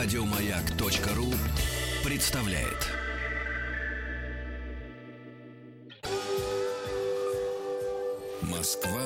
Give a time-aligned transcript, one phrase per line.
[0.00, 1.26] Радиомаяк.ру
[2.08, 2.86] представляет.
[8.42, 9.02] Москва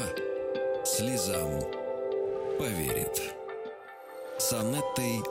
[0.85, 1.63] слезам
[2.58, 3.22] поверит.
[4.38, 5.22] С Анеттой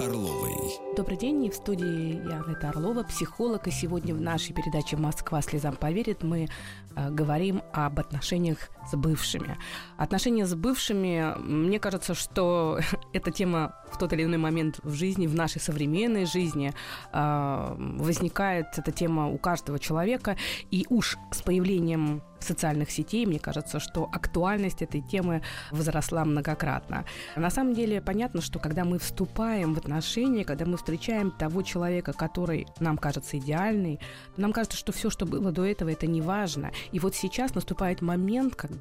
[0.00, 0.56] Орловой.
[0.96, 3.68] Добрый день, и в студии я, Анетта Орлова, психолог.
[3.68, 6.48] И сегодня в нашей передаче «Москва слезам поверит» мы
[6.96, 9.56] э, говорим об отношениях с бывшими.
[9.96, 12.80] Отношения с бывшими, мне кажется, что
[13.12, 16.72] эта тема в тот или иной момент в жизни, в нашей современной жизни
[17.12, 20.36] э, возникает эта тема у каждого человека.
[20.70, 27.04] И уж с появлением социальных сетей, мне кажется, что актуальность этой темы возросла многократно.
[27.36, 32.12] На самом деле понятно, что когда мы вступаем в отношения, когда мы встречаем того человека,
[32.12, 34.00] который нам кажется идеальный,
[34.36, 36.70] нам кажется, что все, что было до этого, это не важно.
[36.92, 38.77] И вот сейчас наступает момент, когда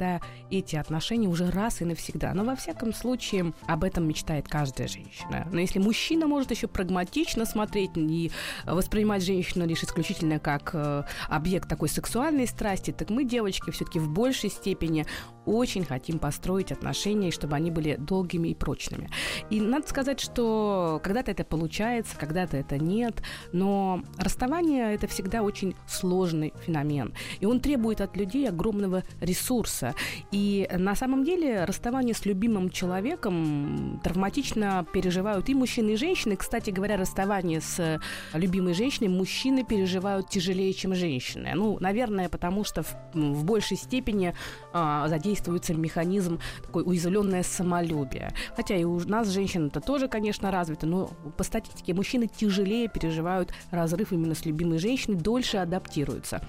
[0.50, 2.34] эти отношения уже раз и навсегда.
[2.34, 5.48] Но во всяком случае об этом мечтает каждая женщина.
[5.52, 8.32] Но если мужчина может еще прагматично смотреть и
[8.66, 14.10] воспринимать женщину лишь исключительно как э, объект такой сексуальной страсти, так мы, девочки все-таки в
[14.10, 15.06] большей степени
[15.48, 19.10] очень хотим построить отношения, чтобы они были долгими и прочными.
[19.50, 25.76] И надо сказать, что когда-то это получается, когда-то это нет, но расставание– это всегда очень
[25.88, 27.14] сложный феномен.
[27.40, 29.96] И он требует от людей огромного ресурса.
[30.32, 36.36] И на самом деле расставание с любимым человеком травматично переживают и мужчины, и женщины.
[36.36, 38.00] Кстати говоря, расставание с
[38.34, 41.52] любимой женщиной мужчины переживают тяжелее, чем женщины.
[41.56, 44.34] Ну, наверное, потому что в, в большей степени
[44.80, 48.32] а, задействуется механизм такой уязвленное самолюбие.
[48.56, 53.52] Хотя и у нас, женщин, это тоже, конечно, развито, но по статистике мужчины тяжелее переживают
[53.72, 56.42] разрыв именно с любимой женщиной, дольше адаптируются.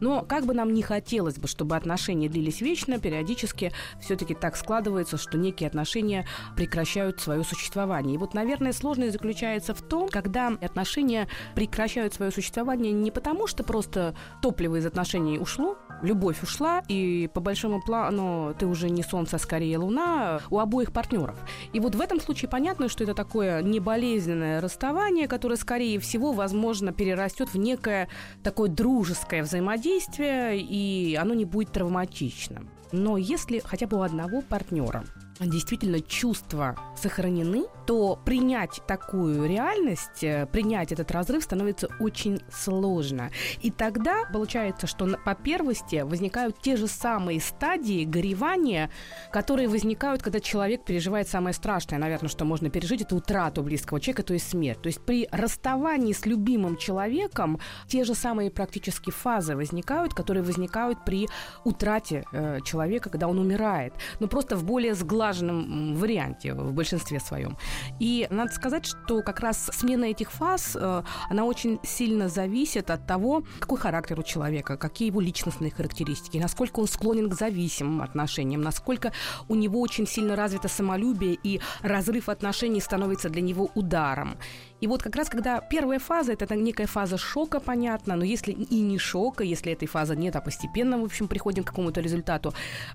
[0.00, 5.18] Но как бы нам не хотелось бы, чтобы отношения длились вечно, периодически все-таки так складывается,
[5.18, 8.14] что некие отношения прекращают свое существование.
[8.14, 13.62] И вот, наверное, сложность заключается в том, когда отношения прекращают свое существование не потому, что
[13.62, 19.36] просто топливо из отношений ушло, любовь ушла, и по большому плану ты уже не солнце,
[19.36, 21.36] а скорее луна у обоих партнеров.
[21.72, 26.92] И вот в этом случае понятно, что это такое неболезненное расставание, которое, скорее всего, возможно,
[26.92, 28.08] перерастет в некое
[28.42, 32.70] такое дружеское взаимодействие, и оно не будет травматичным.
[32.92, 35.04] Но если хотя бы у одного партнера
[35.40, 43.30] действительно чувства сохранены, то принять такую реальность, э, принять этот разрыв становится очень сложно.
[43.60, 48.90] И тогда получается, что по первости возникают те же самые стадии горевания,
[49.32, 54.22] которые возникают, когда человек переживает самое страшное, наверное, что можно пережить, это утрату близкого человека,
[54.22, 54.80] то есть смерть.
[54.80, 57.58] То есть при расставании с любимым человеком
[57.88, 61.28] те же самые практически фазы возникают, которые возникают при
[61.64, 63.92] утрате э, человека, когда он умирает.
[64.20, 67.56] Но просто в более сглаженном отлаженном варианте в большинстве своем.
[67.98, 73.06] И надо сказать, что как раз смена этих фаз, э, она очень сильно зависит от
[73.06, 78.60] того, какой характер у человека, какие его личностные характеристики, насколько он склонен к зависимым отношениям,
[78.60, 79.12] насколько
[79.48, 84.36] у него очень сильно развито самолюбие, и разрыв отношений становится для него ударом.
[84.80, 88.80] И вот как раз когда первая фаза, это некая фаза шока, понятно, но если и
[88.80, 92.52] не шока, если этой фазы нет, а постепенно, в общем, приходим к какому-то результату,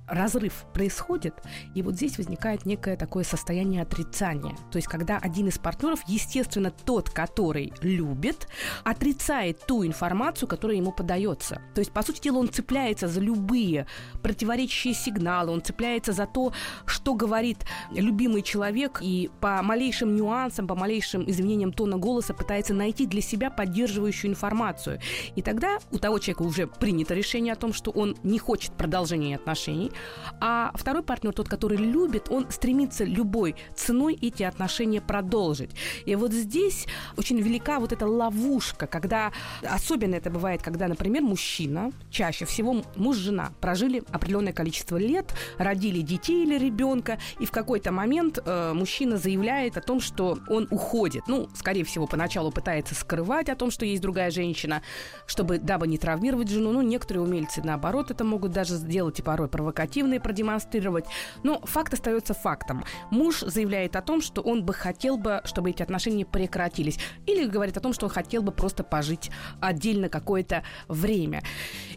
[0.07, 1.35] разрыв происходит,
[1.75, 4.56] и вот здесь возникает некое такое состояние отрицания.
[4.72, 8.47] То есть когда один из партнеров, естественно, тот, который любит,
[8.84, 11.62] отрицает ту информацию, которая ему подается.
[11.73, 13.88] То есть, по сути дела, он цепляется за любые
[14.22, 16.53] противоречащие сигналы, он цепляется за то,
[16.85, 23.06] что говорит любимый человек, и по малейшим нюансам, по малейшим изменениям тона голоса пытается найти
[23.06, 25.00] для себя поддерживающую информацию.
[25.38, 29.38] И тогда у того человека уже принято решение о том, что он не хочет продолжения
[29.38, 29.94] отношений,
[30.41, 35.69] а второй партнер, тот, который любит, он стремится любой ценой эти отношения продолжить.
[36.03, 36.85] И вот здесь
[37.16, 39.31] очень велика вот эта ловушка, когда,
[39.63, 46.44] особенно это бывает, когда, например, мужчина, чаще всего муж-жена, прожили определенное количество лет, родили детей
[46.44, 51.24] или ребенка, и в какой-то момент э, мужчина заявляет о том, что он уходит.
[51.27, 54.81] Ну, скорее всего, поначалу пытается скрывать о том, что есть другая женщина,
[55.27, 56.71] чтобы, дабы не травмировать жену.
[56.71, 61.06] Ну, некоторые умельцы, наоборот, это могут даже сделать и порой провокативно продемонстрировать.
[61.44, 62.83] Но факт остается фактом.
[63.11, 66.97] Муж заявляет о том, что он бы хотел бы, чтобы эти отношения прекратились.
[67.25, 71.44] Или говорит о том, что он хотел бы просто пожить отдельно какое-то время.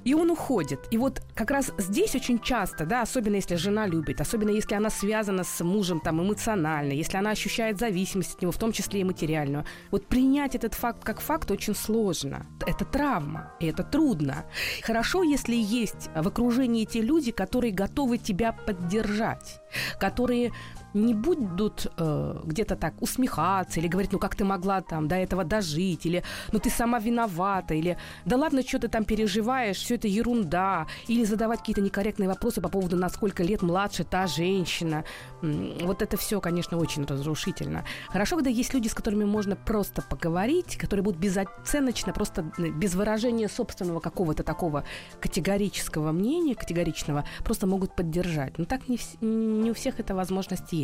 [0.04, 0.80] И он уходит.
[0.90, 4.90] И вот как раз здесь очень часто, да, особенно если жена любит, особенно если она
[4.90, 9.04] связана с мужем там эмоционально, если она ощущает зависимость от него, в том числе и
[9.52, 12.46] материальную, вот принять этот факт как факт очень сложно.
[12.66, 14.44] Это травма, и это трудно.
[14.82, 19.60] Хорошо, если есть в окружении те люди, которые готовы тебя поддержать,
[19.98, 20.52] которые
[20.94, 25.44] не будут э, где-то так усмехаться или говорить, ну как ты могла там до этого
[25.44, 26.22] дожить, или
[26.52, 31.24] ну ты сама виновата, или да ладно, что ты там переживаешь, все это ерунда, или
[31.24, 35.04] задавать какие-то некорректные вопросы по поводу, насколько лет младше та женщина.
[35.40, 37.84] Вот это все, конечно, очень разрушительно.
[38.08, 43.48] Хорошо, когда есть люди, с которыми можно просто поговорить, которые будут безоценочно, просто без выражения
[43.48, 44.84] собственного какого-то такого
[45.20, 48.58] категорического мнения, категоричного, просто могут поддержать.
[48.58, 50.81] Но так не, не у всех эта возможность есть.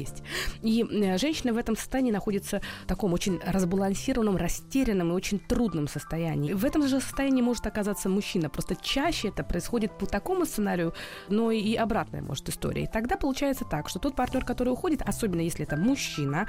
[0.63, 5.89] И э, женщина в этом состоянии находится в таком очень разбалансированном, растерянном и очень трудном
[5.89, 6.53] состоянии.
[6.53, 8.51] В этом же состоянии может оказаться мужчина.
[8.51, 10.95] Просто чаще это происходит по такому сценарию,
[11.29, 12.85] но и обратная может история.
[12.85, 16.49] И тогда получается так, что тот партнер, который уходит, особенно если это мужчина,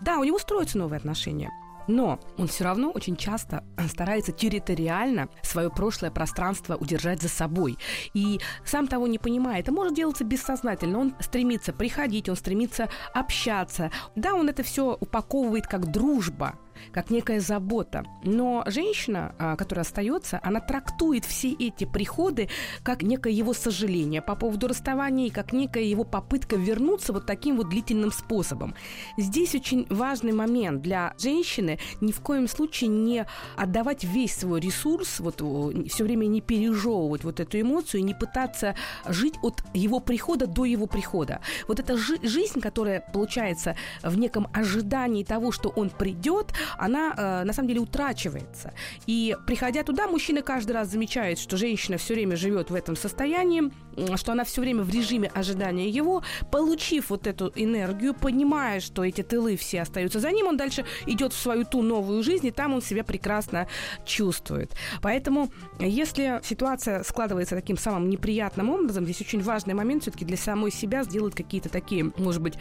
[0.00, 1.50] да, у него строятся новые отношения.
[1.88, 7.78] Но он все равно очень часто старается территориально свое прошлое пространство удержать за собой.
[8.14, 10.98] И сам того не понимая, это может делаться бессознательно.
[10.98, 13.90] Он стремится приходить, он стремится общаться.
[14.16, 16.58] Да, он это все упаковывает как дружба,
[16.92, 18.04] как некая забота.
[18.24, 22.48] Но женщина, а, которая остается, она трактует все эти приходы
[22.82, 27.56] как некое его сожаление по поводу расставания и как некая его попытка вернуться вот таким
[27.56, 28.74] вот длительным способом.
[29.16, 33.26] Здесь очень важный момент для женщины ни в коем случае не
[33.56, 35.42] отдавать весь свой ресурс, вот
[35.88, 38.74] все время не пережевывать вот эту эмоцию, не пытаться
[39.06, 41.40] жить от его прихода до его прихода.
[41.68, 47.44] Вот эта жи- жизнь, которая получается в неком ожидании того, что он придет, она э,
[47.44, 48.72] на самом деле утрачивается.
[49.06, 53.70] И приходя туда, мужчина каждый раз замечает, что женщина все время живет в этом состоянии,
[54.16, 59.22] что она все время в режиме ожидания его, получив вот эту энергию, понимая, что эти
[59.22, 62.74] тылы все остаются за ним, он дальше идет в свою ту новую жизнь, и там
[62.74, 63.66] он себя прекрасно
[64.04, 64.72] чувствует.
[65.02, 70.70] Поэтому, если ситуация складывается таким самым неприятным образом, здесь очень важный момент все-таки для самой
[70.70, 72.54] себя сделать какие-то такие, может быть,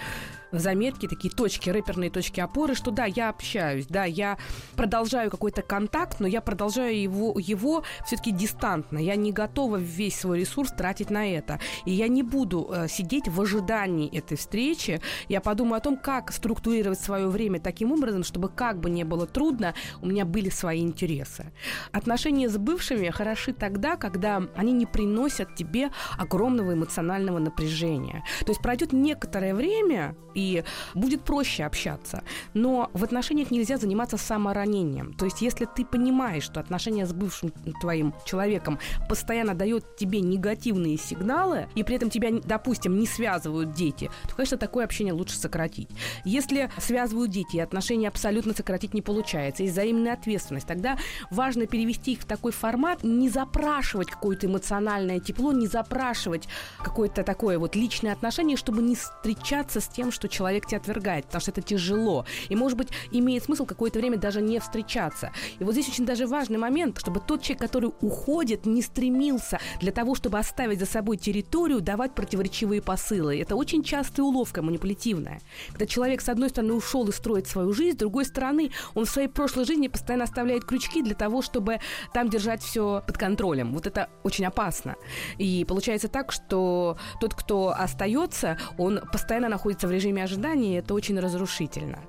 [0.52, 4.38] заметки, такие точки, рэперные точки опоры, что да, я общаюсь, да, я
[4.75, 8.97] продолжаю какой-то контакт, но я продолжаю его, его все-таки дистантно.
[8.97, 11.59] Я не готова весь свой ресурс тратить на это.
[11.86, 15.01] И я не буду э, сидеть в ожидании этой встречи.
[15.27, 19.25] Я подумаю о том, как структурировать свое время таким образом, чтобы как бы не было
[19.25, 21.51] трудно, у меня были свои интересы.
[21.91, 28.24] Отношения с бывшими хороши тогда, когда они не приносят тебе огромного эмоционального напряжения.
[28.41, 30.63] То есть пройдет некоторое время, и
[30.95, 32.24] будет проще общаться.
[32.53, 35.14] Но в отношениях нельзя заниматься саморанением.
[35.14, 40.98] То есть если ты понимаешь, что отношения с бывшим твоим человеком постоянно дает тебе негативные
[40.98, 45.90] сигналы, и при этом тебя, допустим, не связывают дети, то, конечно, такое общение лучше сократить.
[46.26, 50.98] Если связывают дети, и отношения абсолютно сократить не получается, есть взаимная ответственность, тогда
[51.32, 56.48] важно перевести их в такой формат, не запрашивать какое-то эмоциональное тепло, не запрашивать
[56.84, 61.42] какое-то такое вот личное отношение, чтобы не встречаться с тем, что человек тебя отвергает, потому
[61.42, 62.25] что это тяжело.
[62.50, 65.31] И, может быть, имеет смысл какое-то время даже не встречаться.
[65.60, 69.92] И вот здесь очень даже важный момент, чтобы тот человек, который уходит, не стремился для
[69.92, 73.39] того, чтобы оставить за собой территорию, давать противоречивые посылы.
[73.39, 75.39] Это очень частая уловка манипулятивная.
[75.69, 79.10] Когда человек, с одной стороны, ушел и строит свою жизнь, с другой стороны, он в
[79.10, 81.80] своей прошлой жизни постоянно оставляет крючки для того, чтобы
[82.13, 83.74] там держать все под контролем.
[83.74, 84.95] Вот это очень опасно.
[85.38, 91.20] И получается так, что тот, кто остается, он постоянно находится в режиме ожиданий, это очень
[91.20, 92.00] разрушительно.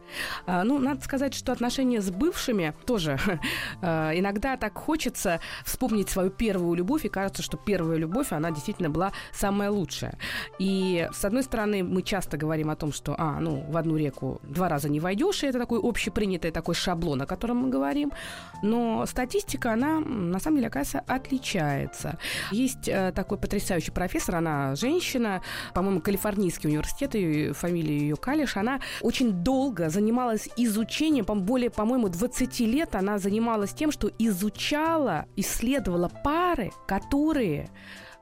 [0.46, 3.18] А, ну, надо сказать, что отношения с бывшими тоже
[3.82, 8.90] а, иногда так хочется вспомнить свою первую любовь, и кажется, что первая любовь, она действительно
[8.90, 10.18] была самая лучшая.
[10.58, 14.40] И, с одной стороны, мы часто говорим о том, что, а, ну, в одну реку
[14.42, 18.12] два раза не войдешь, и это такой общепринятый такой шаблон, о котором мы говорим.
[18.62, 22.18] Но статистика, она, на самом деле, оказывается, отличается.
[22.50, 25.42] Есть э, такой потрясающий профессор, она женщина,
[25.74, 32.60] по-моему, Калифорнийский университет, ее фамилия ее Калиш, она очень долго занималась изучением, более, по-моему, 20
[32.60, 37.70] лет она занималась тем, что изучала, исследовала пары, которые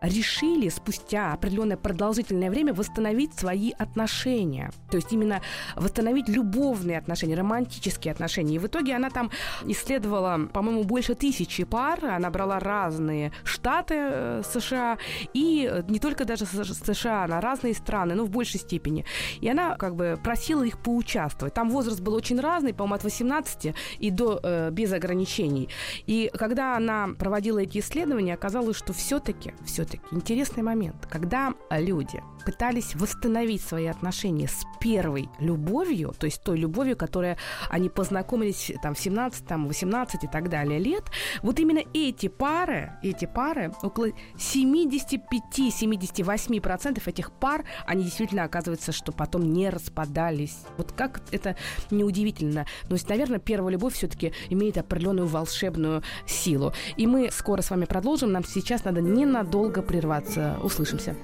[0.00, 4.70] решили спустя определенное продолжительное время восстановить свои отношения.
[4.90, 5.40] То есть именно
[5.76, 8.56] восстановить любовные отношения, романтические отношения.
[8.56, 9.30] И в итоге она там
[9.64, 12.04] исследовала, по-моему, больше тысячи пар.
[12.04, 14.98] Она брала разные штаты э, США
[15.34, 19.04] и не только даже США, на разные страны, но в большей степени.
[19.40, 21.54] И она как бы просила их поучаствовать.
[21.54, 25.68] Там возраст был очень разный, по-моему, от 18 и до э, без ограничений.
[26.06, 31.06] И когда она проводила эти исследования, оказалось, что все-таки, все все-таки интересный момент.
[31.10, 37.36] Когда люди пытались восстановить свои отношения с первой любовью, то есть той любовью, которая
[37.68, 41.04] они познакомились там в 17, там, 18 и так далее лет,
[41.42, 49.52] вот именно эти пары, эти пары, около 75-78% этих пар, они действительно оказывается, что потом
[49.52, 50.58] не распадались.
[50.76, 51.56] Вот как это
[51.90, 52.66] неудивительно.
[52.88, 56.72] Но, есть, наверное, первая любовь все-таки имеет определенную волшебную силу.
[56.96, 58.32] И мы скоро с вами продолжим.
[58.32, 60.58] Нам сейчас надо ненадолго прерваться.
[60.62, 61.16] Услышимся.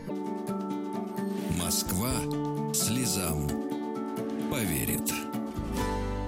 [1.64, 2.12] Москва
[2.74, 3.48] слезам
[4.50, 5.10] поверит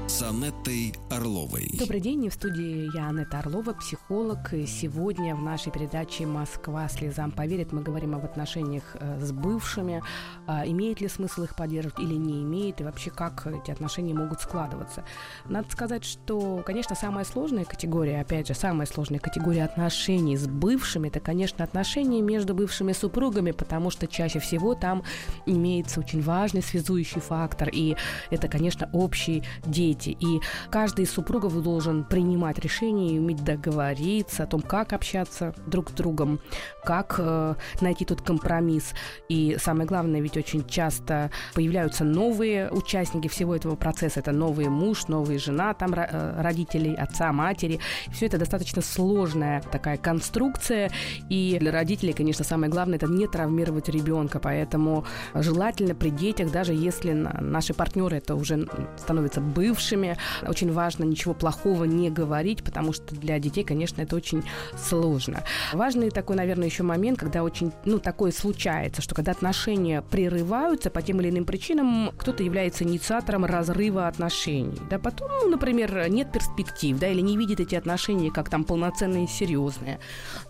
[0.09, 1.69] с Анеттой Орловой.
[1.77, 4.53] Добрый день, в студии я Анетта Орлова, психолог.
[4.53, 10.03] И сегодня в нашей передаче «Москва слезам поверит» мы говорим об отношениях э, с бывшими,
[10.47, 14.41] а, имеет ли смысл их поддерживать или не имеет, и вообще как эти отношения могут
[14.41, 15.05] складываться.
[15.47, 21.09] Надо сказать, что, конечно, самая сложная категория, опять же, самая сложная категория отношений с бывшими,
[21.09, 25.03] это, конечно, отношения между бывшими супругами, потому что чаще всего там
[25.47, 27.97] имеется очень важный связующий фактор, и
[28.31, 30.17] это, конечно, общие дети, дети.
[30.21, 35.91] И каждый из супругов должен принимать решение и уметь договориться о том, как общаться друг
[35.91, 36.41] с другом,
[36.85, 38.93] как э, найти тот компромисс.
[39.29, 44.21] И самое главное, ведь очень часто появляются новые участники всего этого процесса.
[44.21, 47.81] Это новый муж, новая жена, там э, родителей, отца, матери.
[48.13, 50.91] Все это достаточно сложная такая конструкция.
[51.29, 54.39] И для родителей, конечно, самое главное, это не травмировать ребенка.
[54.39, 60.17] Поэтому желательно при детях, даже если наши партнеры это уже становятся бывшими, старшими.
[60.47, 64.43] Очень важно ничего плохого не говорить, потому что для детей, конечно, это очень
[64.77, 65.45] сложно.
[65.73, 71.03] Важный такой, наверное, еще момент, когда очень, ну, такое случается, что когда отношения прерываются по
[71.03, 74.79] тем или иным причинам, кто-то является инициатором разрыва отношений.
[74.91, 79.25] Да, потом, ну, например, нет перспектив, да, или не видит эти отношения как там полноценные
[79.25, 79.99] и серьезные.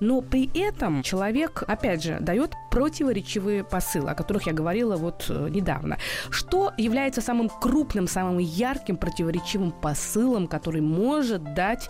[0.00, 5.48] Но при этом человек, опять же, дает противоречивые посылы, о которых я говорила вот э,
[5.50, 5.98] недавно.
[6.30, 11.88] Что является самым крупным, самым ярким противоречивым противоречивым посылом, который может дать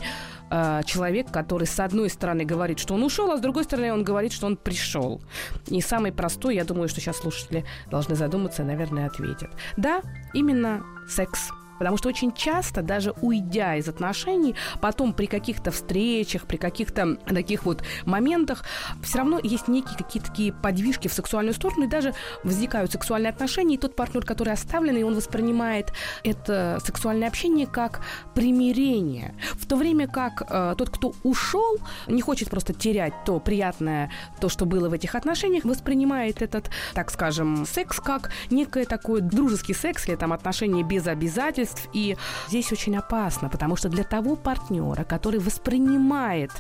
[0.50, 4.04] э, человек, который с одной стороны говорит, что он ушел, а с другой стороны он
[4.04, 5.20] говорит, что он пришел.
[5.66, 9.50] И самый простой, я думаю, что сейчас слушатели должны задуматься и, наверное, ответят.
[9.76, 10.00] Да,
[10.32, 11.50] именно секс.
[11.78, 17.64] Потому что очень часто, даже уйдя из отношений, потом при каких-то встречах, при каких-то таких
[17.64, 18.64] вот моментах,
[19.02, 22.14] все равно есть некие какие-то такие подвижки в сексуальную сторону, и даже
[22.44, 25.92] возникают сексуальные отношения, и тот партнер, который оставленный, он воспринимает
[26.24, 28.00] это сексуальное общение как
[28.34, 29.34] примирение.
[29.54, 34.48] В то время как э, тот, кто ушел, не хочет просто терять то приятное, то,
[34.48, 40.08] что было в этих отношениях, воспринимает этот, так скажем, секс как некое такое дружеский секс
[40.08, 41.88] или там отношения без обязательств, обстоятельств.
[41.92, 42.16] И
[42.48, 46.50] здесь очень опасно, потому что для того партнера, который воспринимает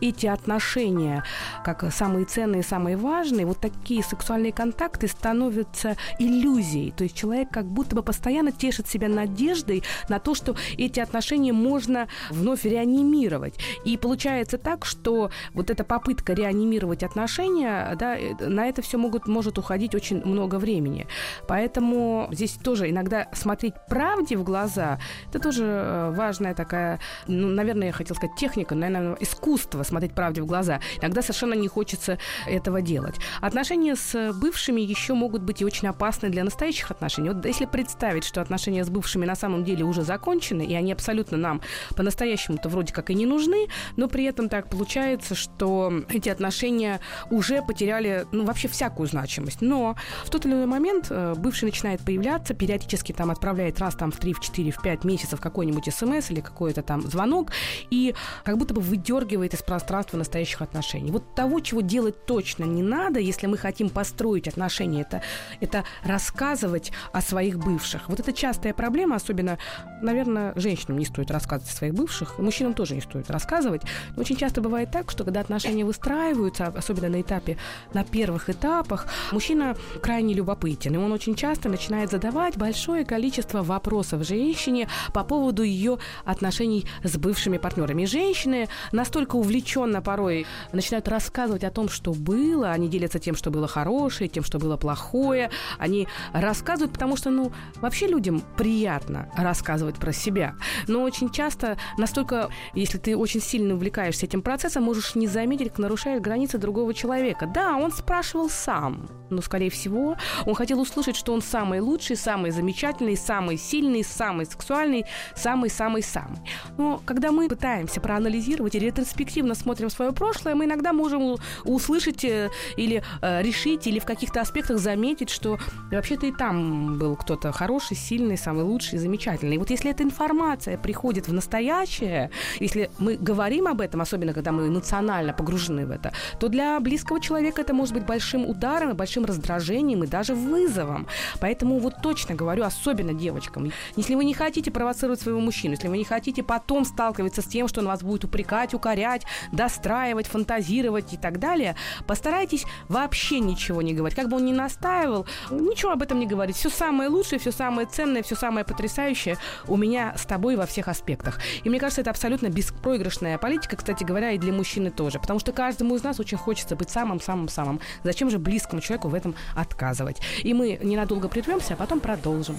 [0.00, 1.24] эти отношения
[1.64, 6.92] как самые ценные, самые важные, вот такие сексуальные контакты становятся иллюзией.
[6.92, 11.52] То есть человек как будто бы постоянно тешит себя надеждой на то, что эти отношения
[11.52, 13.54] можно вновь реанимировать.
[13.84, 19.28] И получается так, что вот эта попытка реанимировать отношения, да, э, на это все могут,
[19.28, 21.06] может уходить очень много времени.
[21.48, 24.98] Поэтому здесь тоже иногда смотреть правде в глаза глаза.
[25.28, 30.40] Это тоже э, важная такая, ну, наверное, я хотела сказать техника, наверное, искусство смотреть правде
[30.40, 30.80] в глаза.
[31.00, 33.16] Иногда совершенно не хочется этого делать.
[33.42, 37.30] Отношения с бывшими еще могут быть и очень опасны для настоящих отношений.
[37.30, 41.36] Вот если представить, что отношения с бывшими на самом деле уже закончены, и они абсолютно
[41.36, 41.60] нам
[41.94, 47.62] по-настоящему-то вроде как и не нужны, но при этом так получается, что эти отношения уже
[47.62, 49.60] потеряли, ну, вообще всякую значимость.
[49.60, 54.10] Но в тот или иной момент э, бывший начинает появляться, периодически там отправляет раз там
[54.10, 57.50] в три, в 4, в 5 месяцев какой-нибудь смс или какой-то там звонок,
[57.90, 61.10] и как будто бы выдергивает из пространства настоящих отношений.
[61.10, 65.22] Вот того, чего делать точно не надо, если мы хотим построить отношения, это,
[65.60, 68.08] это рассказывать о своих бывших.
[68.08, 69.58] Вот это частая проблема, особенно,
[70.02, 73.82] наверное, женщинам не стоит рассказывать о своих бывших, мужчинам тоже не стоит рассказывать.
[74.14, 77.56] Но очень часто бывает так, что когда отношения выстраиваются, особенно на этапе,
[77.92, 84.24] на первых этапах, мужчина крайне любопытен, и он очень часто начинает задавать большое количество вопросов
[84.36, 88.04] женщине по поводу ее отношений с бывшими партнерами.
[88.04, 93.66] Женщины настолько увлеченно порой начинают рассказывать о том, что было, они делятся тем, что было
[93.66, 95.50] хорошее, тем, что было плохое.
[95.78, 100.54] Они рассказывают, потому что, ну, вообще людям приятно рассказывать про себя.
[100.86, 105.78] Но очень часто настолько, если ты очень сильно увлекаешься этим процессом, можешь не заметить, как
[105.78, 107.50] нарушаешь границы другого человека.
[107.52, 112.50] Да, он спрашивал сам, но, скорее всего, он хотел услышать, что он самый лучший, самый
[112.50, 115.04] замечательный, самый сильный, самый самый сексуальный,
[115.34, 116.38] самый-самый-самый.
[116.78, 122.50] Но когда мы пытаемся проанализировать и ретроспективно смотрим свое прошлое, мы иногда можем услышать э,
[122.76, 125.58] или э, решить, или в каких-то аспектах заметить, что
[125.92, 129.54] вообще-то и там был кто-то хороший, сильный, самый лучший, замечательный.
[129.54, 132.30] И вот если эта информация приходит в настоящее,
[132.60, 137.20] если мы говорим об этом, особенно когда мы эмоционально погружены в это, то для близкого
[137.20, 141.06] человека это может быть большим ударом большим раздражением и даже вызовом.
[141.40, 145.98] Поэтому вот точно говорю, особенно девочкам, если вы не хотите провоцировать своего мужчину, если вы
[145.98, 151.16] не хотите потом сталкиваться с тем, что он вас будет упрекать, укорять, достраивать, фантазировать и
[151.16, 154.16] так далее, постарайтесь вообще ничего не говорить.
[154.16, 156.56] Как бы он ни настаивал, ничего об этом не говорить.
[156.56, 159.36] Все самое лучшее, все самое ценное, все самое потрясающее
[159.68, 161.40] у меня с тобой во всех аспектах.
[161.64, 165.18] И мне кажется, это абсолютно беспроигрышная политика, кстати говоря, и для мужчины тоже.
[165.18, 167.80] Потому что каждому из нас очень хочется быть самым-самым-самым.
[168.04, 170.20] Зачем же близкому человеку в этом отказывать?
[170.42, 172.56] И мы ненадолго прервемся, а потом продолжим.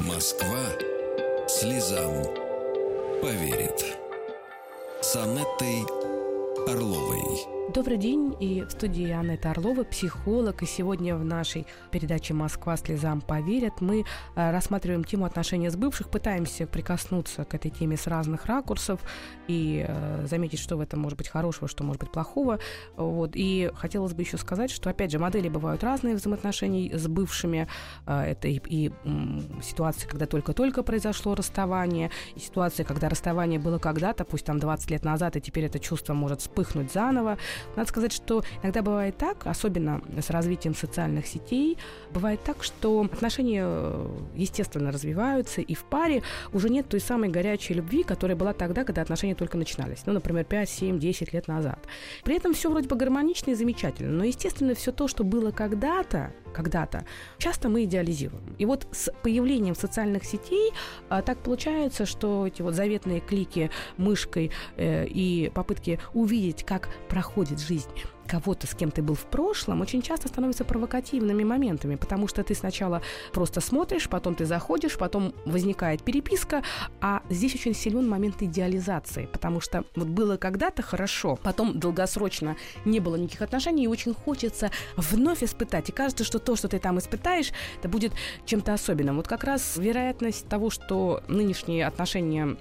[0.00, 0.58] Москва
[1.48, 2.24] слезам
[3.22, 3.96] поверит.
[5.00, 5.82] С Анеттой
[6.66, 7.53] Орловой.
[7.72, 13.22] Добрый день, и в студии Анетта Орлова, психолог, и сегодня в нашей передаче «Москва слезам
[13.22, 14.04] поверят» мы
[14.36, 19.00] э, рассматриваем тему отношения с бывших, пытаемся прикоснуться к этой теме с разных ракурсов
[19.48, 22.58] и э, заметить, что в этом может быть хорошего, что может быть плохого.
[22.96, 23.30] Вот.
[23.34, 27.66] И хотелось бы еще сказать, что, опять же, модели бывают разные взаимоотношений с бывшими.
[28.06, 28.92] Э, это и, и
[29.62, 35.02] ситуации, когда только-только произошло расставание, и ситуации, когда расставание было когда-то, пусть там 20 лет
[35.02, 37.38] назад, и теперь это чувство может вспыхнуть заново.
[37.76, 41.78] Надо сказать, что иногда бывает так, особенно с развитием социальных сетей,
[42.12, 47.74] бывает так, что отношения, э, естественно, развиваются, и в паре уже нет той самой горячей
[47.74, 50.02] любви, которая была тогда, когда отношения только начинались.
[50.06, 51.78] Ну, например, 5, 7, 10 лет назад.
[52.24, 56.32] При этом все вроде бы гармонично и замечательно, но, естественно, все то, что было когда-то,
[56.54, 57.04] когда-то,
[57.38, 58.54] часто мы идеализируем.
[58.58, 60.72] И вот с появлением социальных сетей
[61.08, 67.60] а, так получается, что эти вот заветные клики мышкой э, и попытки увидеть, как проходит
[67.60, 67.90] жизнь
[68.26, 72.54] кого-то, с кем ты был в прошлом, очень часто становятся провокативными моментами, потому что ты
[72.54, 73.02] сначала
[73.32, 76.62] просто смотришь, потом ты заходишь, потом возникает переписка,
[77.00, 83.00] а здесь очень силен момент идеализации, потому что вот было когда-то хорошо, потом долгосрочно не
[83.00, 86.98] было никаких отношений, и очень хочется вновь испытать, и кажется, что то, что ты там
[86.98, 88.12] испытаешь, это будет
[88.46, 89.16] чем-то особенным.
[89.16, 92.56] Вот как раз вероятность того, что нынешние отношения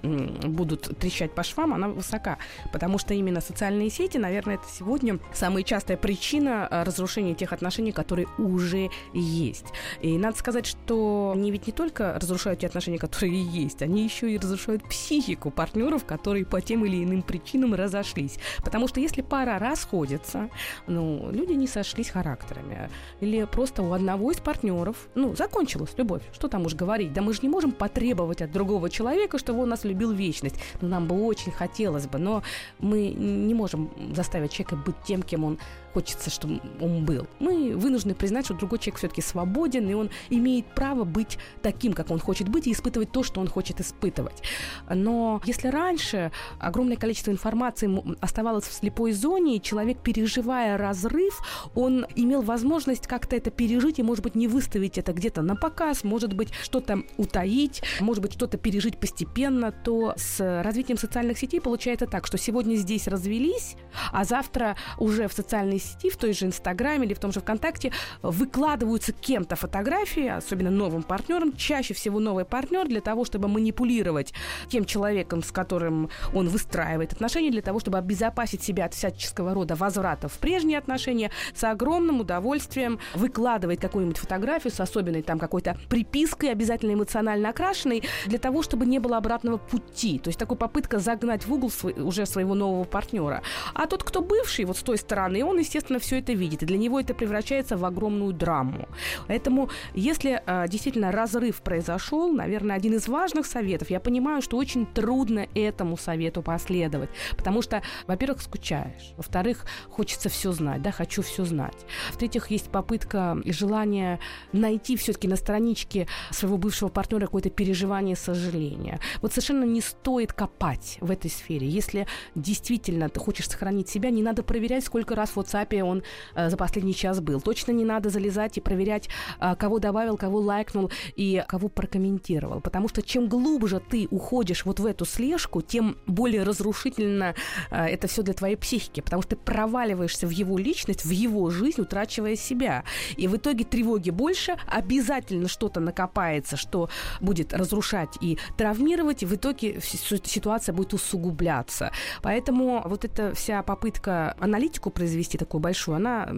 [0.48, 2.38] будут трещать по швам, она высока,
[2.72, 7.54] потому что именно социальные сети, наверное, это сегодня самое самая частая причина э, разрушения тех
[7.54, 9.68] отношений, которые уже есть.
[10.02, 14.32] И надо сказать, что они ведь не только разрушают те отношения, которые есть, они еще
[14.32, 18.40] и разрушают психику партнеров, которые по тем или иным причинам разошлись.
[18.64, 20.50] Потому что если пара расходится,
[20.88, 22.90] ну, люди не сошлись характерами,
[23.20, 27.32] или просто у одного из партнеров, ну, закончилась любовь, что там уж говорить, да мы
[27.32, 30.56] же не можем потребовать от другого человека, чтобы он нас любил вечность.
[30.82, 32.42] Ну, нам бы очень хотелось бы, но
[32.80, 35.60] мы не можем заставить человека быть тем, кем он
[35.94, 37.28] хочется, чтобы он был.
[37.40, 42.12] Мы вынуждены признать, что другой человек все-таки свободен, и он имеет право быть таким, как
[42.12, 44.44] он хочет быть, и испытывать то, что он хочет испытывать.
[44.90, 47.90] Но если раньше огромное количество информации
[48.22, 51.40] оставалось в слепой зоне, и человек, переживая разрыв,
[51.76, 56.04] он имел возможность как-то это пережить и, может быть, не выставить это где-то на показ,
[56.04, 62.08] может быть, что-то утаить, может быть, что-то пережить постепенно, то с развитием социальных сетей получается
[62.08, 63.76] так, что сегодня здесь развелись,
[64.12, 67.92] а завтра уже в социальной сети, в той же Инстаграме или в том же ВКонтакте
[68.22, 74.34] выкладываются кем-то фотографии, особенно новым партнером, чаще всего новый партнер для того, чтобы манипулировать
[74.70, 79.76] тем человеком, с которым он выстраивает отношения, для того, чтобы обезопасить себя от всяческого рода
[79.76, 86.52] возвратов в прежние отношения, с огромным удовольствием выкладывает какую-нибудь фотографию с особенной там какой-то припиской,
[86.52, 90.20] обязательно эмоционально окрашенной, для того, чтобы не было обратного пути.
[90.20, 93.42] То есть такая попытка загнать в угол свой, уже своего нового партнера.
[93.74, 96.64] А тот, кто бывший, вот с той стороны, он, естественно, все это видит.
[96.64, 98.88] И для него это превращается в огромную драму.
[99.28, 104.86] Поэтому, если э, действительно разрыв произошел, наверное, один из важных советов, я понимаю, что очень
[104.86, 107.10] трудно этому совету последовать.
[107.38, 109.14] Потому что, во-первых, скучаешь.
[109.18, 111.86] Во-вторых, хочется все знать, да, хочу все знать.
[112.12, 114.20] В-третьих, есть попытка и желание
[114.52, 119.00] найти все-таки на страничке своего бывшего партнера какое-то переживание, сожаление.
[119.22, 121.68] Вот совершенно не стоит копать в этой сфере.
[121.68, 126.04] Если действительно ты хочешь сохранить себя, не надо проверять, сколько раз в WhatsApp этапе он
[126.36, 127.42] э, за последний час был.
[127.42, 132.62] Точно не надо залезать и проверять, э, кого добавил, кого лайкнул и кого прокомментировал.
[132.62, 137.36] Потому что чем глубже ты уходишь вот в эту слежку, тем более разрушительно
[137.72, 139.02] э, это все для твоей психики.
[139.02, 142.84] Потому что ты проваливаешься в его личность, в его жизнь, утрачивая себя.
[143.18, 146.90] И в итоге тревоги больше, обязательно что-то накопается, что
[147.22, 151.92] будет разрушать и травмировать, и в итоге ситуация будет усугубляться.
[152.22, 156.30] Поэтому вот эта вся попытка аналитику произвести такую большую, она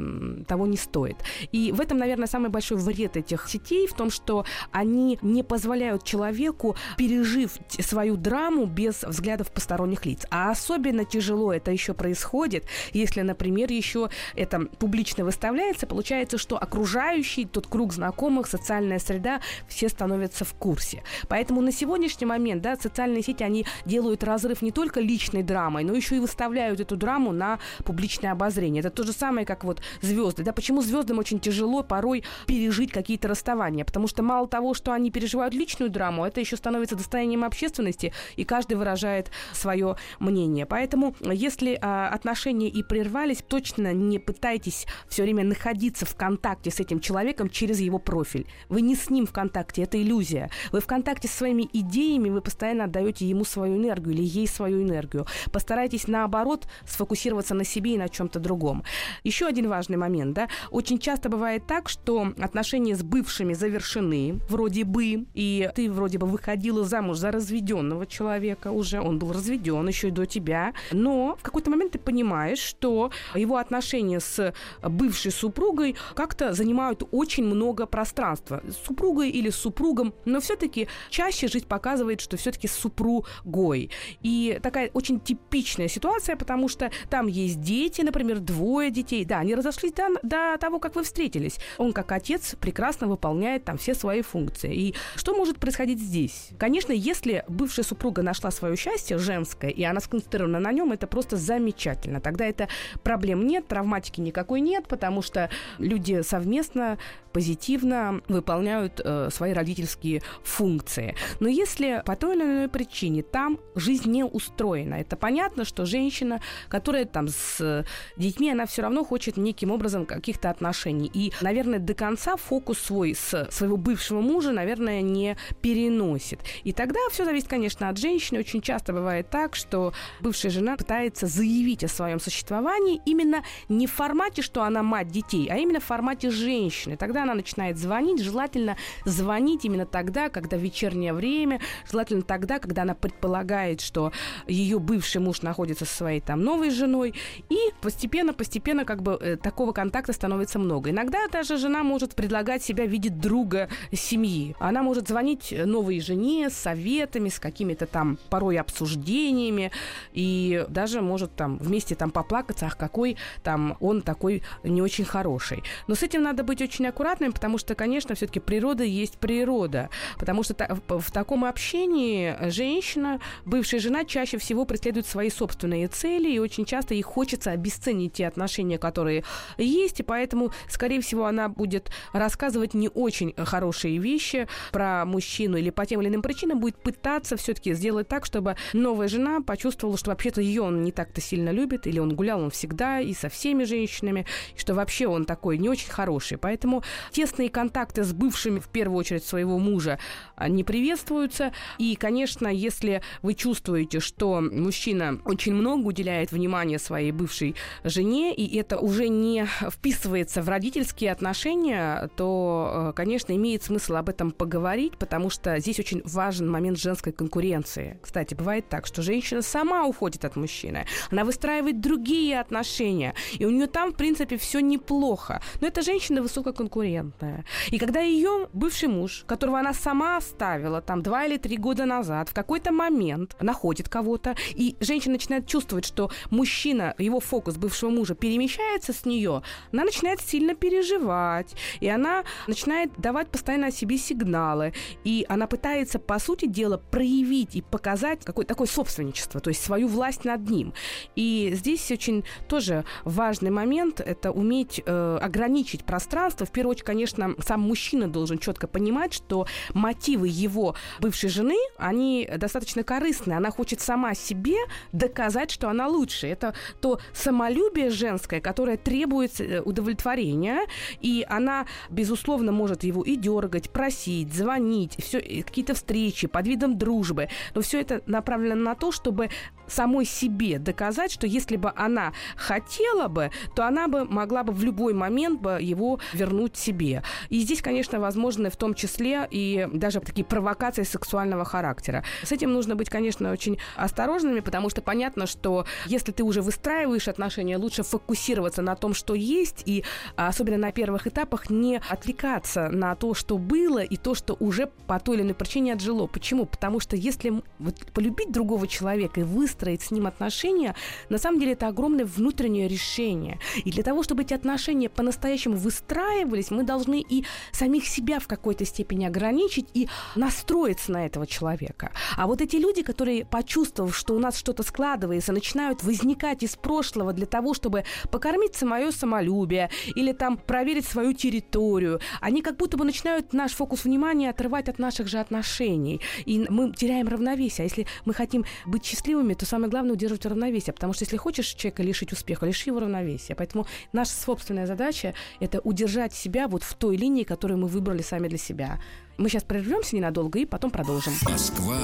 [0.48, 1.18] того не стоит.
[1.52, 6.04] И в этом, наверное, самый большой вред этих сетей в том, что они не позволяют
[6.04, 10.26] человеку, пережив свою драму без взглядов посторонних лиц.
[10.30, 17.46] А особенно тяжело это еще происходит, если, например, еще это публично выставляется, получается, что окружающий,
[17.46, 21.04] тот круг знакомых, социальная среда, все становятся в курсе.
[21.28, 25.94] Поэтому на сегодняшний момент, да, социальные сети, они делают разрыв не только личной драмой, но
[25.94, 28.82] еще и выставляют эту драму на публичное обозрение.
[28.82, 30.44] Это то же самое, как вот звезды.
[30.44, 33.86] Да, почему звездам очень тяжело порой пережить какие-то расставания?
[33.86, 38.44] Потому что мало того, что они переживают личную драму, это еще становится достоянием общественности, и
[38.44, 40.66] каждый выражает свое мнение.
[40.66, 46.80] Поэтому, если а, отношения и прервались, точно не пытайтесь все время находиться в контакте с
[46.80, 48.48] этим человеком через его профиль.
[48.70, 50.50] Вы не с ним в контакте, это иллюзия.
[50.72, 54.84] Вы в контакте со своими идеями, вы постоянно отдаете ему свою энергию или ей свою
[54.84, 55.26] энергию.
[55.52, 58.84] Постарайтесь, наоборот, сфокусироваться на себе и на чем-то другом.
[59.24, 64.84] Еще один важный момент, да, очень часто бывает так, что отношения с бывшими завершены, вроде
[64.84, 70.10] бы, и ты вроде бы выходила замуж за разведенного человека уже, он был разведен еще
[70.10, 74.54] и до тебя, но в какой-то момент ты понимаешь, что его отношения с
[74.84, 78.62] бывшей супругой как-то занимают очень много пространства.
[78.68, 83.90] С супругой или с супругом, но все-таки чаще жизнь показывает, что все-таки с супругой.
[84.22, 89.26] И такая очень типичная ситуация, потому что там есть дети, например, двое детей.
[89.26, 91.60] Да, они разошлись до, до того, как вы встретились.
[91.78, 94.74] Он как отец прекрасно выполняет там все свои функции.
[94.74, 96.50] И что может происходить здесь?
[96.58, 101.38] Конечно, если бывшая супруга нашла свое счастье женское, и она сконцентрирована на нем, это просто
[101.38, 102.20] замечательно.
[102.20, 102.68] Тогда это
[103.04, 106.98] проблем нет, травматики никакой нет, потому что люди совместно
[107.36, 111.16] позитивно выполняют э, свои родительские функции.
[111.42, 116.40] Но если по той или иной причине там жизнь не устроена, это понятно, что женщина,
[116.70, 121.12] которая там с детьми, она все равно хочет неким образом каких-то отношений.
[121.14, 126.40] И, наверное, до конца фокус свой с своего бывшего мужа, наверное, не переносит.
[126.64, 128.40] И тогда все зависит, конечно, от женщины.
[128.40, 133.92] Очень часто бывает так, что бывшая жена пытается заявить о своем существовании именно не в
[133.92, 136.96] формате, что она мать детей, а именно в формате женщины.
[136.96, 141.60] Тогда она начинает звонить, желательно звонить именно тогда, когда вечернее время,
[141.90, 144.12] желательно тогда, когда она предполагает, что
[144.48, 147.14] ее бывший муж находится со своей там новой женой,
[147.50, 150.90] и постепенно-постепенно как бы э, такого контакта становится много.
[150.90, 154.56] Иногда даже жена может предлагать себя в виде друга семьи.
[154.60, 159.72] Она может звонить новой жене с советами, с какими-то там порой обсуждениями,
[160.14, 165.64] и даже может там вместе там поплакаться, ах, какой там он такой не очень хороший.
[165.88, 169.90] Но с этим надо быть очень аккуратным, аккуратными, потому что, конечно, все-таки природа есть природа.
[170.18, 170.56] Потому что
[170.88, 176.94] в таком общении женщина, бывшая жена, чаще всего преследует свои собственные цели, и очень часто
[176.94, 179.24] ей хочется обесценить те отношения, которые
[179.58, 185.70] есть, и поэтому, скорее всего, она будет рассказывать не очень хорошие вещи про мужчину или
[185.70, 190.12] по тем или иным причинам будет пытаться все-таки сделать так, чтобы новая жена почувствовала, что
[190.12, 193.64] вообще-то ее он не так-то сильно любит, или он гулял он всегда и со всеми
[193.64, 194.26] женщинами,
[194.56, 196.38] что вообще он такой не очень хороший.
[196.38, 200.00] Поэтому Тесные контакты с бывшими, в первую очередь, своего мужа
[200.36, 201.52] а, не приветствуются.
[201.78, 208.58] И, конечно, если вы чувствуете, что мужчина очень много уделяет внимания своей бывшей жене, и
[208.58, 214.98] это уже не вписывается в родительские отношения, то, э, конечно, имеет смысл об этом поговорить,
[214.98, 218.00] потому что здесь очень важен момент женской конкуренции.
[218.02, 223.50] Кстати, бывает так, что женщина сама уходит от мужчины, она выстраивает другие отношения, и у
[223.50, 225.42] нее там, в принципе, все неплохо.
[225.62, 227.46] Но эта женщина высококонкурентная конкурентная.
[227.72, 232.30] И когда ее бывший муж, которого она сама оставила там два или три года назад,
[232.30, 238.16] в какой-то момент находит кого-то, и женщина начинает чувствовать, что мужчина, его фокус бывшего мужа
[238.16, 244.74] перемещается с нее, она начинает сильно переживать, и она начинает давать постоянно о себе сигналы,
[245.04, 249.88] и она пытается, по сути дела, проявить и показать какое-то такое собственничество, то есть свою
[249.88, 250.74] власть над ним.
[251.16, 257.36] И здесь очень тоже важный момент– это уметь э, ограничить пространство, в первую очередь, конечно,
[257.40, 263.38] сам мужчина должен четко понимать, что мотивы его бывшей жены, они достаточно корыстные.
[263.38, 264.58] Она хочет сама себе
[264.92, 266.28] доказать, что она лучше.
[266.28, 270.62] Это то самолюбие женское, которое требует э, удовлетворения,
[271.02, 277.30] и она, безусловно, может его и дергать, просить, звонить, все, какие-то встречи под видом дружбы.
[277.54, 279.30] Но все это направлено на то, чтобы
[279.68, 284.64] самой себе доказать, что если бы она хотела бы, то она бы могла бы в
[284.64, 287.04] любой момент бы его вернуть себе.
[287.30, 292.04] И здесь, конечно, возможны в том числе и даже такие провокации сексуального характера.
[292.24, 297.08] С этим нужно быть, конечно, очень осторожными, потому что понятно, что если ты уже выстраиваешь
[297.08, 299.84] отношения, лучше фокусироваться на том, что есть, и
[300.16, 305.00] особенно на первых этапах не отвлекаться на то, что было, и то, что уже по
[305.00, 306.08] той или иной причине отжило.
[306.08, 306.46] Почему?
[306.46, 309.24] Потому что если вот, полюбить другого человека и
[309.56, 310.76] выстроить с ним отношения,
[311.10, 313.40] на самом деле это огромное внутреннее решение.
[313.64, 318.66] И для того, чтобы эти отношения по-настоящему выстраивались, мы должны и самих себя в какой-то
[318.66, 321.92] степени ограничить и настроиться на этого человека.
[322.18, 327.14] А вот эти люди, которые, почувствовав, что у нас что-то складывается, начинают возникать из прошлого
[327.14, 332.84] для того, чтобы покормить мое самолюбие или там проверить свою территорию, они как будто бы
[332.86, 336.02] начинают наш фокус внимания отрывать от наших же отношений.
[336.26, 337.64] И мы теряем равновесие.
[337.64, 340.74] А если мы хотим быть счастливыми, то самое главное удерживать равновесие.
[340.74, 343.36] Потому что если хочешь человека лишить успеха, лиши его равновесия.
[343.36, 348.28] Поэтому наша собственная задача– это удержать себя вот в той линии, которую мы выбрали сами
[348.28, 348.80] для себя.
[349.18, 351.14] Мы сейчас прервемся ненадолго и потом продолжим.
[351.24, 351.78] Москва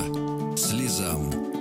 [0.57, 1.60] слезам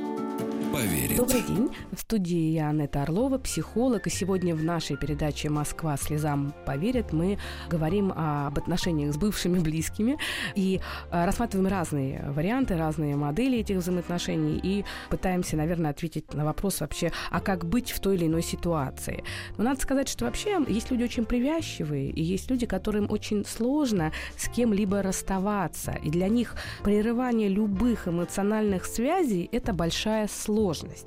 [0.72, 1.16] поверит.
[1.16, 1.70] Добрый день.
[1.92, 4.06] В студии я Анетта Орлова, психолог.
[4.06, 10.18] И сегодня в нашей передаче «Москва слезам поверит» мы говорим об отношениях с бывшими близкими
[10.54, 10.80] и
[11.11, 17.12] а, рассматриваем разные варианты, разные модели этих взаимоотношений и пытаемся, наверное, ответить на вопрос вообще,
[17.30, 19.24] а как быть в той или иной ситуации.
[19.56, 24.12] Но надо сказать, что вообще есть люди очень привязчивые, и есть люди, которым очень сложно
[24.37, 25.92] с кем-либо расставаться.
[26.02, 26.54] И для них
[26.85, 31.07] прерывание любых эмоциональных связей– это большая сложность сложность.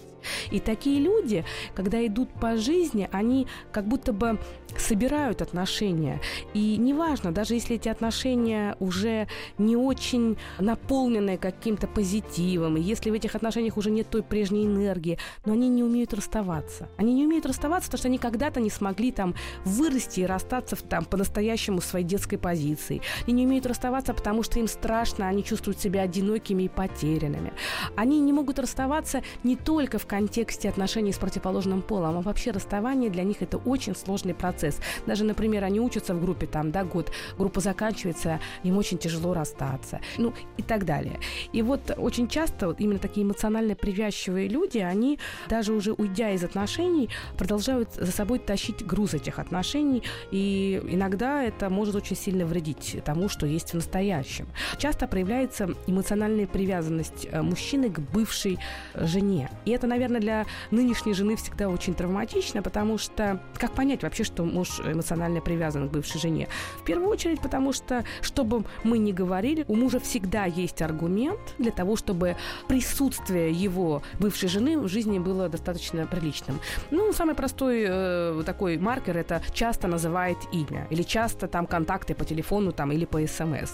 [0.51, 4.39] И такие люди, когда идут по жизни, они как будто бы
[4.77, 6.21] собирают отношения.
[6.53, 13.13] И неважно, даже если эти отношения уже не очень наполненные каким-то позитивом, и если в
[13.13, 16.89] этих отношениях уже нет той прежней энергии, но они не умеют расставаться.
[16.97, 19.35] Они не умеют расставаться, потому что они когда-то не смогли там
[19.65, 23.01] вырасти и расстаться там по-настоящему своей детской позиции.
[23.27, 27.53] Они не умеют расставаться, потому что им страшно, они чувствуют себя одинокими и потерянными.
[27.95, 33.09] Они не могут расставаться не только в контексте отношений с противоположным полом, а вообще расставание
[33.09, 34.79] для них это очень сложный процесс.
[35.05, 39.99] Даже, например, они учатся в группе там, да, год, группа заканчивается, им очень тяжело расстаться,
[40.17, 41.19] ну и так далее.
[41.51, 46.43] И вот очень часто вот именно такие эмоционально привязчивые люди, они даже уже уйдя из
[46.43, 52.97] отношений, продолжают за собой тащить груз этих отношений, и иногда это может очень сильно вредить
[53.05, 54.47] тому, что есть в настоящем.
[54.77, 58.59] Часто проявляется эмоциональная привязанность э, мужчины к бывшей
[58.95, 59.32] жене.
[59.65, 64.43] И это, наверное, для нынешней жены всегда очень травматично, потому что как понять вообще, что
[64.43, 66.47] муж эмоционально привязан к бывшей жене?
[66.79, 71.39] В первую очередь, потому что, что бы мы ни говорили, у мужа всегда есть аргумент
[71.57, 72.35] для того, чтобы
[72.67, 76.59] присутствие его бывшей жены в жизни было достаточно приличным.
[76.91, 82.25] Ну, самый простой э, такой маркер это часто называет имя или часто там контакты по
[82.25, 83.73] телефону там или по СМС.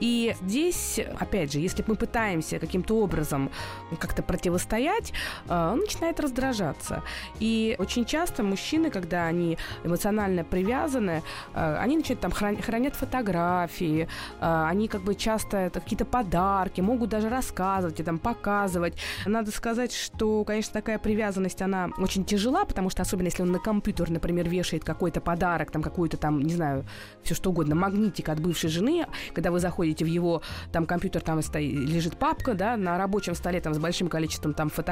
[0.00, 3.50] И здесь, опять же, если мы пытаемся каким-то образом
[3.98, 4.97] как-то противостоять,
[5.48, 7.02] э, он начинает раздражаться.
[7.40, 11.22] И очень часто мужчины, когда они эмоционально привязаны,
[11.54, 14.08] э, они начинают там хранят фотографии,
[14.40, 18.94] э, они как бы часто какие-то подарки, могут даже рассказывать и там показывать.
[19.26, 23.58] Надо сказать, что, конечно, такая привязанность, она очень тяжела, потому что особенно если он на
[23.58, 26.84] компьютер, например, вешает какой-то подарок, там какую-то там, не знаю,
[27.22, 31.40] все что угодно, магнитик от бывшей жены, когда вы заходите в его там компьютер, там
[31.54, 34.87] лежит папка, да, на рабочем столе там с большим количеством там фотографий,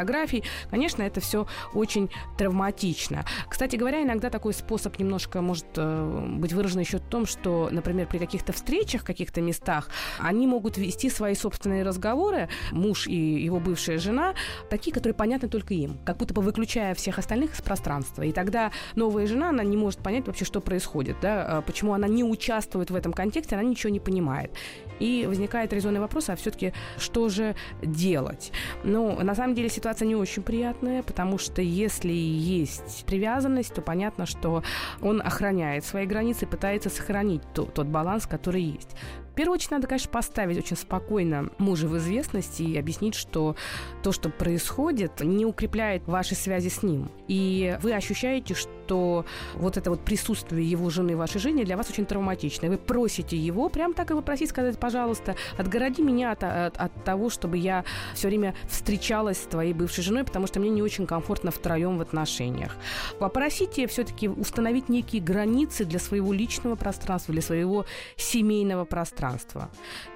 [0.71, 3.25] конечно, это все очень травматично.
[3.49, 8.07] Кстати говоря, иногда такой способ немножко может э, быть выражено еще в том, что, например,
[8.07, 13.99] при каких-то встречах, каких-то местах, они могут вести свои собственные разговоры, муж и его бывшая
[13.99, 14.35] жена,
[14.71, 18.23] такие, которые понятны только им, как будто бы выключая всех остальных из пространства.
[18.23, 22.09] И тогда новая жена, она не может понять вообще, что происходит, да, а почему она
[22.09, 24.53] не участвует в этом контексте, она ничего не понимает.
[24.99, 28.53] И возникает резонный вопрос, а все-таки что же делать?
[28.85, 34.27] Ну, на самом деле ситуация не очень приятная, потому что если есть привязанность, то понятно,
[34.27, 34.63] что
[35.01, 38.97] он охраняет свои границы, пытается сохранить тот, тот баланс, который есть.
[39.37, 43.55] Первую очередь надо, конечно, поставить очень спокойно мужа в известность и объяснить, что
[44.03, 47.11] то, что происходит, не укрепляет ваши связи с ним.
[47.29, 51.91] И вы ощущаете, что вот это вот присутствие его жены в вашей жизни для вас
[51.91, 52.69] очень травматично.
[52.69, 57.29] Вы просите его прям так и попросить сказать, пожалуйста, отгороди меня от, от, от того,
[57.29, 61.51] чтобы я все время встречалась с твоей бывшей женой, потому что мне не очень комфортно
[61.51, 62.75] втроем в отношениях.
[63.19, 67.85] Попросите все-таки установить некие границы для своего личного пространства, для своего
[68.17, 69.26] семейного пространства.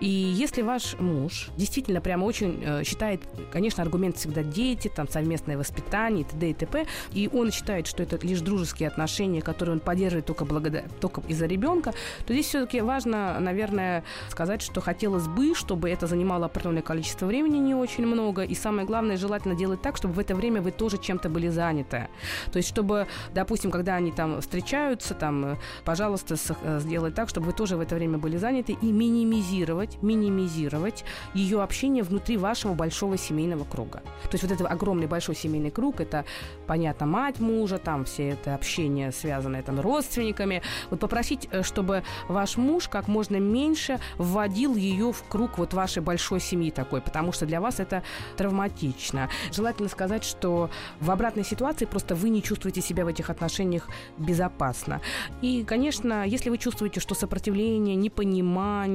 [0.00, 5.56] И если ваш муж действительно прямо очень э, считает, конечно, аргумент всегда дети, там совместное
[5.56, 6.50] воспитание, т.д.
[6.50, 10.84] и т.п., и он считает, что это лишь дружеские отношения, которые он поддерживает только, благодаря,
[11.00, 11.92] только из-за ребенка,
[12.26, 17.58] то здесь все-таки важно, наверное, сказать, что хотелось бы, чтобы это занимало определенное количество времени,
[17.58, 20.98] не очень много, и самое главное, желательно делать так, чтобы в это время вы тоже
[20.98, 22.08] чем-то были заняты.
[22.52, 27.52] То есть, чтобы, допустим, когда они там встречаются, там, пожалуйста, э, сделать так, чтобы вы
[27.52, 33.64] тоже в это время были заняты и минимизировать, минимизировать ее общение внутри вашего большого семейного
[33.64, 34.02] круга.
[34.24, 36.26] То есть вот этот огромный большой семейный круг, это,
[36.66, 40.60] понятно, мать мужа, там все это общение, связанное там родственниками.
[40.90, 46.02] Вот попросить, э, чтобы ваш муж как можно меньше вводил ее в круг вот вашей
[46.02, 48.02] большой семьи такой, потому что для вас это
[48.36, 49.30] травматично.
[49.50, 50.68] Желательно сказать, что
[51.00, 55.00] в обратной ситуации просто вы не чувствуете себя в этих отношениях безопасно.
[55.40, 58.89] И, конечно, если вы чувствуете, что сопротивление, непонимание,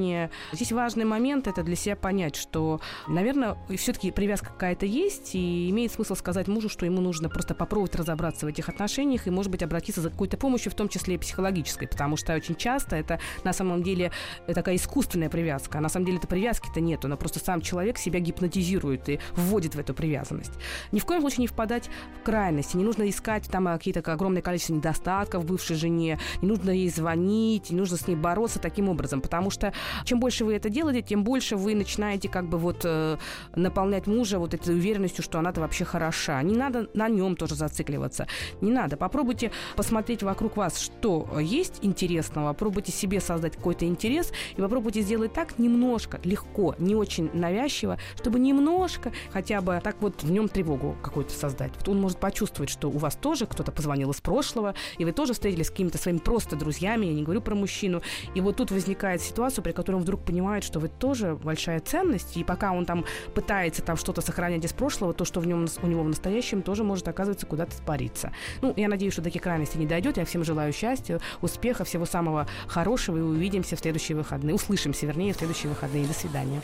[0.52, 5.92] здесь важный момент это для себя понять, что, наверное, все-таки привязка какая-то есть, и имеет
[5.92, 9.62] смысл сказать мужу, что ему нужно просто попробовать разобраться в этих отношениях и, может быть,
[9.62, 13.52] обратиться за какой-то помощью, в том числе и психологической, потому что очень часто это на
[13.52, 14.12] самом деле
[14.46, 15.78] такая искусственная привязка.
[15.78, 19.74] А на самом деле это привязки-то нету, но просто сам человек себя гипнотизирует и вводит
[19.74, 20.52] в эту привязанность.
[20.92, 22.76] Ни в коем случае не впадать в крайности.
[22.76, 27.76] Не нужно искать там какие-то огромное количество недостатков бывшей жене, не нужно ей звонить, не
[27.76, 29.72] нужно с ней бороться таким образом, потому что
[30.04, 33.16] чем больше вы это делаете, тем больше вы начинаете как бы вот э,
[33.54, 36.42] наполнять мужа вот этой уверенностью, что она-то вообще хороша.
[36.42, 38.26] Не надо на нем тоже зацикливаться.
[38.60, 38.96] Не надо.
[38.96, 45.32] Попробуйте посмотреть вокруг вас, что есть интересного, попробуйте себе создать какой-то интерес и попробуйте сделать
[45.32, 50.96] так немножко, легко, не очень навязчиво, чтобы немножко хотя бы так вот в нем тревогу
[51.02, 51.72] какую-то создать.
[51.78, 55.32] Вот он может почувствовать, что у вас тоже кто-то позвонил из прошлого, и вы тоже
[55.32, 58.02] встретились с какими-то своими просто друзьями, я не говорю про мужчину,
[58.34, 62.36] и вот тут возникает ситуация, при которой он вдруг понимает, что вы тоже большая ценность,
[62.36, 65.86] и пока он там пытается там что-то сохранять из прошлого, то, что в нем, у
[65.86, 68.32] него в настоящем, тоже может, оказывается, куда-то спариться.
[68.62, 70.16] Ну, я надеюсь, что до таких крайностей не дойдет.
[70.16, 74.54] Я всем желаю счастья, успеха, всего самого хорошего, и увидимся в следующие выходные.
[74.54, 76.06] Услышимся, вернее, в следующие выходные.
[76.06, 76.62] До свидания.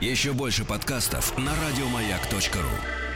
[0.00, 3.13] Еще больше подкастов на радиомаяк.ру